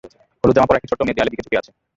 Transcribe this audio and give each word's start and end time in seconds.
হলুদ 0.41 0.55
জামা 0.57 0.67
পরা 0.67 0.79
একটি 0.79 0.89
ছোট 0.91 0.99
মেয়ে 1.05 1.15
দেয়ালের 1.15 1.33
দিকে 1.33 1.45
ঝুঁকে 1.45 1.59
আছে। 1.61 1.71